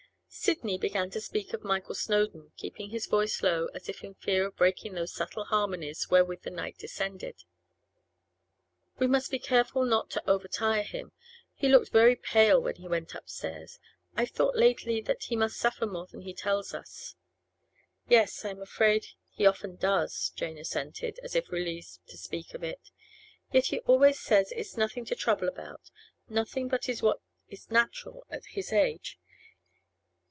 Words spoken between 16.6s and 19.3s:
us.' 'Yes, I'm afraid